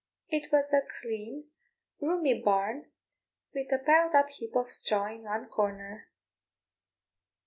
It 0.29 0.51
was 0.51 0.73
a 0.73 0.81
clean, 0.99 1.51
roomy 1.99 2.41
barn, 2.41 2.89
with 3.53 3.71
a 3.71 3.77
piled 3.77 4.15
up 4.15 4.29
heap 4.29 4.55
of 4.55 4.71
straw 4.71 5.05
in 5.11 5.21
one 5.25 5.47
corner. 5.47 6.07